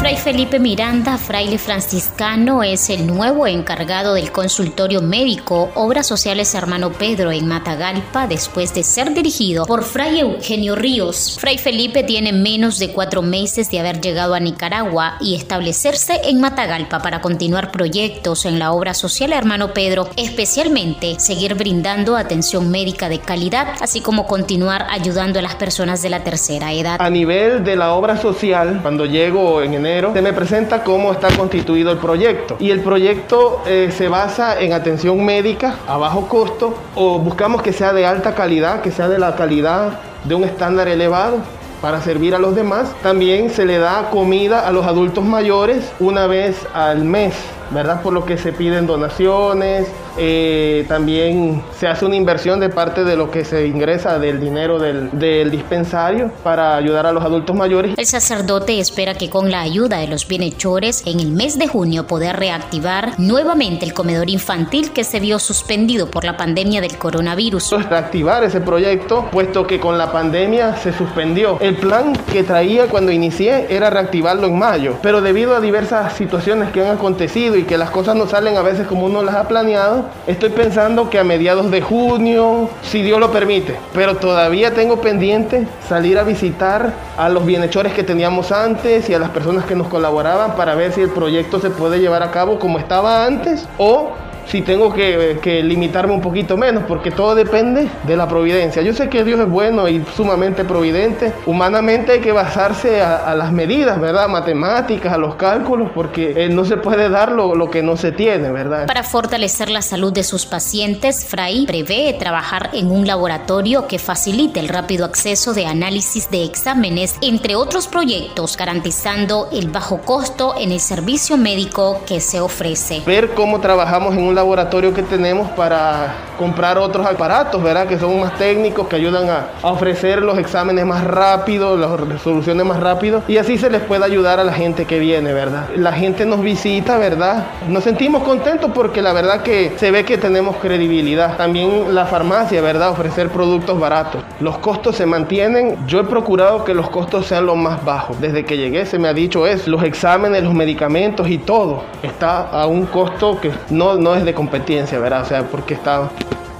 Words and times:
Fray 0.00 0.16
Felipe 0.16 0.58
Miranda, 0.58 1.18
fraile 1.18 1.58
franciscano, 1.58 2.62
es 2.62 2.88
el 2.88 3.06
nuevo 3.06 3.46
encargado 3.46 4.14
del 4.14 4.32
consultorio 4.32 5.02
médico 5.02 5.70
Obras 5.74 6.06
Sociales 6.06 6.54
Hermano 6.54 6.90
Pedro 6.90 7.30
en 7.32 7.46
Matagalpa 7.46 8.26
después 8.26 8.72
de 8.72 8.82
ser 8.82 9.12
dirigido 9.12 9.66
por 9.66 9.84
Fray 9.84 10.20
Eugenio 10.20 10.74
Ríos. 10.74 11.36
Fray 11.38 11.58
Felipe 11.58 12.02
tiene 12.02 12.32
menos 12.32 12.78
de 12.78 12.92
cuatro 12.92 13.20
meses 13.20 13.70
de 13.70 13.78
haber 13.78 14.00
llegado 14.00 14.32
a 14.32 14.40
Nicaragua 14.40 15.18
y 15.20 15.34
establecerse 15.34 16.18
en 16.24 16.40
Matagalpa 16.40 17.02
para 17.02 17.20
continuar 17.20 17.70
proyectos 17.70 18.46
en 18.46 18.58
la 18.58 18.72
Obra 18.72 18.94
Social 18.94 19.34
Hermano 19.34 19.74
Pedro, 19.74 20.08
especialmente 20.16 21.20
seguir 21.20 21.56
brindando 21.56 22.16
atención 22.16 22.70
médica 22.70 23.10
de 23.10 23.18
calidad, 23.18 23.74
así 23.82 24.00
como 24.00 24.26
continuar 24.26 24.86
ayudando 24.88 25.40
a 25.40 25.42
las 25.42 25.56
personas 25.56 26.00
de 26.00 26.08
la 26.08 26.24
tercera 26.24 26.72
edad. 26.72 26.96
A 26.98 27.10
nivel 27.10 27.62
de 27.64 27.76
la 27.76 27.92
obra 27.92 28.16
social, 28.16 28.78
cuando 28.80 29.04
llego 29.04 29.60
en 29.60 29.74
enero 29.74 29.89
se 30.12 30.22
me 30.22 30.32
presenta 30.32 30.82
cómo 30.84 31.12
está 31.12 31.28
constituido 31.36 31.90
el 31.90 31.98
proyecto. 31.98 32.56
Y 32.58 32.70
el 32.70 32.80
proyecto 32.80 33.62
eh, 33.66 33.90
se 33.96 34.08
basa 34.08 34.60
en 34.60 34.72
atención 34.72 35.24
médica 35.24 35.76
a 35.86 35.96
bajo 35.96 36.28
costo 36.28 36.74
o 36.94 37.18
buscamos 37.18 37.62
que 37.62 37.72
sea 37.72 37.92
de 37.92 38.06
alta 38.06 38.34
calidad, 38.34 38.80
que 38.82 38.90
sea 38.90 39.08
de 39.08 39.18
la 39.18 39.36
calidad 39.36 40.00
de 40.24 40.34
un 40.34 40.44
estándar 40.44 40.88
elevado 40.88 41.38
para 41.80 42.00
servir 42.00 42.34
a 42.34 42.38
los 42.38 42.54
demás. 42.54 42.92
También 43.02 43.50
se 43.50 43.64
le 43.64 43.78
da 43.78 44.10
comida 44.10 44.66
a 44.66 44.72
los 44.72 44.86
adultos 44.86 45.24
mayores 45.24 45.92
una 45.98 46.26
vez 46.26 46.66
al 46.74 47.04
mes, 47.04 47.34
¿verdad? 47.70 48.02
Por 48.02 48.12
lo 48.12 48.24
que 48.24 48.36
se 48.36 48.52
piden 48.52 48.86
donaciones, 48.86 49.88
eh, 50.18 50.84
también 50.88 51.62
se 51.78 51.86
hace 51.86 52.04
una 52.04 52.16
inversión 52.16 52.60
de 52.60 52.68
parte 52.68 53.04
de 53.04 53.16
lo 53.16 53.30
que 53.30 53.44
se 53.44 53.66
ingresa 53.66 54.18
del 54.18 54.40
dinero 54.40 54.78
del, 54.78 55.10
del, 55.18 55.50
dispensario 55.50 56.30
para 56.42 56.76
ayudar 56.76 57.06
a 57.06 57.12
los 57.12 57.24
adultos 57.24 57.54
mayores. 57.54 57.94
El 57.96 58.06
sacerdote 58.06 58.78
espera 58.78 59.14
que 59.14 59.30
con 59.30 59.50
la 59.50 59.60
ayuda 59.60 59.98
de 59.98 60.08
los 60.08 60.26
bienhechores 60.26 61.02
en 61.06 61.20
el 61.20 61.30
mes 61.30 61.58
de 61.58 61.68
junio 61.68 62.06
poder 62.06 62.36
reactivar 62.36 63.14
nuevamente 63.18 63.84
el 63.84 63.94
comedor 63.94 64.28
infantil 64.30 64.90
que 64.90 65.04
se 65.04 65.20
vio 65.20 65.38
suspendido 65.38 66.10
por 66.10 66.24
la 66.24 66.36
pandemia 66.36 66.80
del 66.80 66.96
coronavirus. 66.98 67.70
Reactivar 67.88 68.44
ese 68.44 68.60
proyecto 68.60 69.28
puesto 69.30 69.66
que 69.66 69.80
con 69.80 69.96
la 69.96 70.12
pandemia 70.12 70.76
se 70.76 70.92
suspendió. 70.92 71.58
El 71.60 71.76
plan 71.76 72.12
que 72.32 72.42
traía 72.42 72.86
cuando 72.86 73.12
inicié 73.12 73.66
era 73.70 73.90
reactivarlo 73.90 74.46
en 74.46 74.58
mayo, 74.58 74.96
pero 75.02 75.20
debido 75.20 75.54
a 75.54 75.60
diversas 75.60 76.14
situaciones 76.14 76.70
que 76.70 76.84
han 76.84 76.96
acontecido 76.96 77.56
que 77.64 77.78
las 77.78 77.90
cosas 77.90 78.16
no 78.16 78.26
salen 78.26 78.56
a 78.56 78.62
veces 78.62 78.86
como 78.86 79.06
uno 79.06 79.22
las 79.22 79.34
ha 79.34 79.48
planeado, 79.48 80.04
Estoy 80.26 80.50
pensando 80.50 81.10
que 81.10 81.18
a 81.18 81.24
mediados 81.24 81.70
de 81.70 81.82
junio, 81.82 82.68
si 82.82 83.02
Dios 83.02 83.18
lo 83.18 83.32
permite, 83.32 83.76
pero 83.92 84.16
todavía 84.16 84.74
tengo 84.74 85.00
pendiente 85.00 85.66
salir 85.88 86.18
a 86.18 86.22
visitar 86.22 86.92
a 87.16 87.28
los 87.28 87.44
bienhechores 87.44 87.92
que 87.92 88.02
teníamos 88.02 88.52
antes 88.52 89.10
y 89.10 89.14
a 89.14 89.18
las 89.18 89.30
personas 89.30 89.64
que 89.64 89.74
nos 89.74 89.88
colaboraban 89.88 90.54
para 90.56 90.74
ver 90.74 90.92
si 90.92 91.00
el 91.00 91.10
proyecto 91.10 91.58
se 91.58 91.70
puede 91.70 91.98
llevar 91.98 92.22
a 92.22 92.30
cabo 92.30 92.58
como 92.58 92.78
estaba 92.78 93.24
antes 93.24 93.66
o 93.78 94.12
si 94.50 94.62
tengo 94.62 94.92
que, 94.92 95.62
limitarme 95.62 96.12
un 96.12 96.20
poquito 96.20 96.56
menos, 96.56 96.84
porque 96.88 97.10
todo 97.10 97.34
depende 97.34 97.88
de 98.06 98.16
la 98.16 98.28
providencia. 98.28 98.82
Yo 98.82 98.92
sé 98.92 99.08
que 99.08 99.22
Dios 99.22 99.38
es 99.38 99.48
bueno 99.48 99.88
y 99.88 100.04
sumamente 100.16 100.64
providente. 100.64 101.32
Humanamente 101.46 102.12
hay 102.12 102.20
que 102.20 102.32
basarse 102.32 103.00
a, 103.00 103.34
las 103.34 103.52
medidas, 103.52 104.00
¿verdad? 104.00 104.28
Matemáticas, 104.28 105.12
a 105.12 105.18
los 105.18 105.36
cálculos, 105.36 105.90
porque 105.94 106.44
eh, 106.44 106.48
no 106.48 106.64
se 106.64 106.76
puede 106.76 107.08
dar 107.08 107.32
lo, 107.32 107.54
lo, 107.54 107.70
que 107.70 107.82
no 107.82 107.96
se 107.96 108.12
tiene, 108.12 108.50
¿verdad? 108.50 108.86
Para 108.86 109.04
fortalecer 109.04 109.70
la 109.70 109.82
salud 109.82 110.12
de 110.12 110.24
sus 110.24 110.46
pacientes, 110.46 111.24
Fray 111.24 111.66
prevé 111.66 112.14
trabajar 112.18 112.70
en 112.72 112.90
un 112.90 113.06
laboratorio 113.06 113.86
que 113.86 113.98
facilite 113.98 114.58
el 114.58 114.68
rápido 114.68 115.04
acceso 115.04 115.54
de 115.54 115.66
análisis 115.66 116.28
de 116.30 116.44
exámenes, 116.44 117.14
entre 117.20 117.54
otros 117.54 117.86
proyectos, 117.86 118.56
garantizando 118.56 119.48
el 119.52 119.70
bajo 119.70 119.98
costo 119.98 120.54
en 120.58 120.72
el 120.72 120.80
servicio 120.80 121.36
médico 121.36 122.00
que 122.06 122.20
se 122.20 122.40
ofrece. 122.40 123.02
Ver 123.06 123.30
cómo 123.34 123.60
trabajamos 123.60 124.14
en 124.14 124.24
un 124.24 124.34
laboratorio 124.40 124.94
que 124.94 125.02
tenemos 125.02 125.50
para 125.50 126.14
comprar 126.38 126.78
otros 126.78 127.06
aparatos, 127.06 127.62
¿verdad? 127.62 127.86
Que 127.86 127.98
son 127.98 128.18
más 128.20 128.38
técnicos, 128.38 128.88
que 128.88 128.96
ayudan 128.96 129.28
a, 129.28 129.48
ofrecer 129.60 130.22
los 130.22 130.38
exámenes 130.38 130.86
más 130.86 131.04
rápidos, 131.04 131.78
las 131.78 132.00
resoluciones 132.00 132.64
más 132.64 132.80
rápido 132.80 133.22
y 133.28 133.36
así 133.36 133.58
se 133.58 133.68
les 133.68 133.82
puede 133.82 134.02
ayudar 134.02 134.40
a 134.40 134.44
la 134.44 134.54
gente 134.54 134.86
que 134.86 134.98
viene, 134.98 135.34
¿verdad? 135.34 135.68
La 135.76 135.92
gente 135.92 136.24
nos 136.24 136.40
visita, 136.40 136.96
¿verdad? 136.96 137.48
Nos 137.68 137.84
sentimos 137.84 138.22
contentos 138.22 138.70
porque 138.74 139.02
la 139.02 139.12
verdad 139.12 139.42
que 139.42 139.74
se 139.76 139.90
ve 139.90 140.06
que 140.06 140.16
tenemos 140.16 140.56
credibilidad. 140.56 141.36
También 141.36 141.94
la 141.94 142.06
farmacia, 142.06 142.62
¿verdad? 142.62 142.90
Ofrecer 142.92 143.28
productos 143.28 143.78
baratos. 143.78 144.22
Los 144.40 144.56
costos 144.58 144.96
se 144.96 145.04
mantienen. 145.04 145.76
Yo 145.86 146.00
he 146.00 146.04
procurado 146.04 146.64
que 146.64 146.72
los 146.72 146.88
costos 146.88 147.26
sean 147.26 147.44
los 147.44 147.58
más 147.58 147.84
bajos. 147.84 148.18
Desde 148.18 148.46
que 148.46 148.56
llegué 148.56 148.86
se 148.86 148.98
me 148.98 149.08
ha 149.08 149.12
dicho 149.12 149.46
eso. 149.46 149.70
Los 149.70 149.82
exámenes, 149.82 150.42
los 150.42 150.54
medicamentos 150.54 151.28
y 151.28 151.36
todo 151.36 151.82
está 152.02 152.48
a 152.48 152.66
un 152.66 152.86
costo 152.86 153.38
que 153.38 153.50
no, 153.68 153.96
no 153.96 154.14
es 154.14 154.19
de 154.24 154.34
competencia, 154.34 154.98
¿verdad? 154.98 155.22
O 155.22 155.24
sea, 155.24 155.42
porque 155.44 155.74
está 155.74 156.10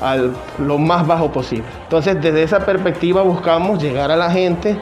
al 0.00 0.32
lo 0.58 0.78
más 0.78 1.06
bajo 1.06 1.30
posible. 1.32 1.64
Entonces, 1.82 2.20
desde 2.20 2.42
esa 2.42 2.60
perspectiva 2.60 3.22
buscamos 3.22 3.82
llegar 3.82 4.10
a 4.10 4.16
la 4.16 4.30
gente 4.30 4.76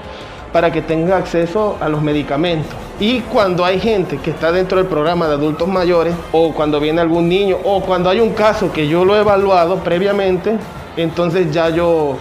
para 0.52 0.72
que 0.72 0.82
tenga 0.82 1.16
acceso 1.16 1.76
a 1.80 1.88
los 1.88 2.02
medicamentos. 2.02 2.74
Y 2.98 3.20
cuando 3.20 3.64
hay 3.64 3.78
gente 3.78 4.18
que 4.18 4.30
está 4.30 4.52
dentro 4.52 4.78
del 4.78 4.86
programa 4.86 5.26
de 5.28 5.34
adultos 5.34 5.68
mayores, 5.68 6.14
o 6.32 6.52
cuando 6.54 6.80
viene 6.80 7.00
algún 7.00 7.28
niño, 7.28 7.58
o 7.64 7.82
cuando 7.82 8.08
hay 8.08 8.20
un 8.20 8.30
caso 8.30 8.72
que 8.72 8.88
yo 8.88 9.04
lo 9.04 9.16
he 9.16 9.20
evaluado 9.20 9.76
previamente, 9.80 10.56
entonces 10.96 11.52
ya 11.52 11.68
yo 11.68 12.16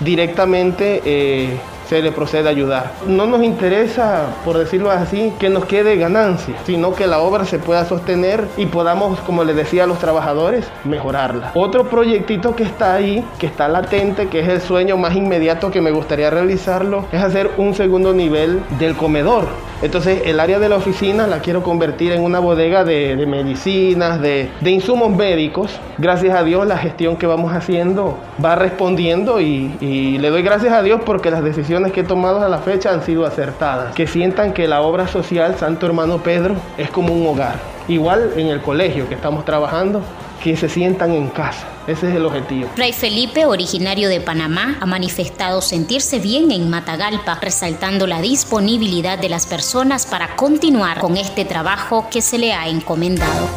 directamente 0.00 1.00
eh, 1.04 1.56
se 1.88 2.02
le 2.02 2.12
procede 2.12 2.48
a 2.48 2.50
ayudar. 2.50 2.92
No 3.06 3.26
nos 3.26 3.42
interesa, 3.42 4.26
por 4.44 4.58
decirlo 4.58 4.90
así, 4.90 5.32
que 5.38 5.48
nos 5.48 5.64
quede 5.66 5.96
ganancia, 5.96 6.54
sino 6.64 6.94
que 6.94 7.06
la 7.06 7.20
obra 7.20 7.44
se 7.44 7.58
pueda 7.58 7.84
sostener 7.84 8.46
y 8.56 8.66
podamos, 8.66 9.20
como 9.20 9.44
les 9.44 9.56
decía 9.56 9.84
a 9.84 9.86
los 9.86 9.98
trabajadores, 9.98 10.66
mejorarla. 10.84 11.52
Otro 11.54 11.88
proyectito 11.88 12.56
que 12.56 12.64
está 12.64 12.94
ahí, 12.94 13.24
que 13.38 13.46
está 13.46 13.68
latente, 13.68 14.28
que 14.28 14.40
es 14.40 14.48
el 14.48 14.60
sueño 14.60 14.96
más 14.96 15.14
inmediato 15.14 15.70
que 15.70 15.80
me 15.80 15.90
gustaría 15.90 16.30
realizarlo, 16.30 17.04
es 17.12 17.22
hacer 17.22 17.50
un 17.56 17.74
segundo 17.74 18.12
nivel 18.12 18.60
del 18.78 18.96
comedor. 18.96 19.46
Entonces 19.82 20.22
el 20.24 20.40
área 20.40 20.58
de 20.58 20.68
la 20.68 20.76
oficina 20.76 21.26
la 21.26 21.40
quiero 21.40 21.62
convertir 21.62 22.12
en 22.12 22.22
una 22.22 22.38
bodega 22.38 22.84
de, 22.84 23.24
medicinas, 23.26 24.20
de, 24.20 24.50
insumos 24.64 25.10
médicos. 25.10 25.78
Gracias 25.98 26.34
a 26.34 26.42
Dios 26.42 26.66
la 26.66 26.78
gestión 26.78 27.16
que 27.16 27.26
vamos 27.26 27.52
haciendo 27.52 28.18
va 28.42 28.54
respondiendo 28.54 29.40
y, 29.40 29.76
y 29.80 30.18
le 30.18 30.30
doy 30.30 30.42
gracias 30.42 30.72
a 30.72 30.82
Dios 30.82 31.00
porque 31.04 31.30
las 31.30 31.44
decisiones 31.44 31.92
que 31.92 32.00
he 32.00 32.04
tomado 32.04 32.42
a 32.44 32.48
la 32.48 32.58
fecha 32.58 32.90
han 32.90 33.02
sido 33.02 33.26
acertadas. 33.26 33.94
Que 33.94 34.06
sientan 34.06 34.52
que 34.52 34.66
la 34.66 34.80
obra 34.80 35.08
social 35.08 35.56
Santo 35.56 35.86
Hermano 35.86 36.18
Pedro 36.18 36.54
es 36.78 36.90
como 36.90 37.12
un 37.12 37.26
hogar. 37.26 37.56
Igual 37.88 38.32
en 38.36 38.48
el 38.48 38.60
colegio 38.62 39.08
que 39.08 39.14
estamos 39.14 39.44
trabajando, 39.44 40.02
que 40.42 40.56
se 40.56 40.68
sientan 40.68 41.12
en 41.12 41.28
casa. 41.28 41.66
Ese 41.86 42.08
es 42.08 42.16
el 42.16 42.26
objetivo. 42.26 42.68
Fray 42.74 42.92
Felipe, 42.92 43.46
originario 43.46 44.08
de 44.08 44.20
Panamá, 44.20 44.76
ha 44.80 44.86
manifestado 44.86 45.62
sentirse 45.62 46.18
bien 46.18 46.50
en 46.50 46.68
Matagalpa, 46.68 47.38
resaltando 47.40 48.06
la 48.06 48.20
disponibilidad 48.20 49.18
de 49.18 49.28
las 49.28 49.46
personas 49.46 50.06
para 50.06 50.34
continuar 50.36 50.98
con 50.98 51.16
este 51.16 51.44
trabajo 51.44 52.08
que 52.10 52.22
se 52.22 52.38
le 52.38 52.52
ha 52.52 52.68
encomendado. 52.68 53.48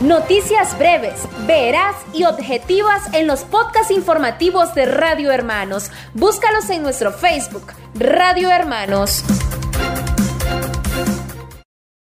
Noticias 0.00 0.78
breves, 0.78 1.22
veraz 1.46 1.96
y 2.12 2.24
objetivas 2.24 3.02
en 3.14 3.26
los 3.26 3.44
podcasts 3.44 3.90
informativos 3.90 4.74
de 4.74 4.84
Radio 4.84 5.32
Hermanos. 5.32 5.90
Búscalos 6.12 6.68
en 6.68 6.82
nuestro 6.82 7.12
Facebook, 7.12 7.72
Radio 7.94 8.50
Hermanos. 8.50 9.24